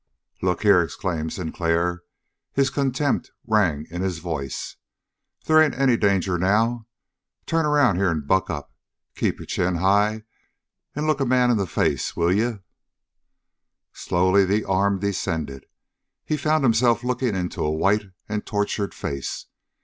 [0.41, 2.01] "Look here!" exclaimed Sinclair.
[2.53, 4.77] His contempt rang in his voice.
[5.45, 6.87] "They ain't any danger now.
[7.45, 8.73] Turn around here and buck up.
[9.15, 10.23] Keep your chin high
[10.95, 12.63] and look a man in the face, will you?"
[13.93, 15.67] Slowly the arm descended.
[16.25, 19.45] He found himself looking into a white and tortured face.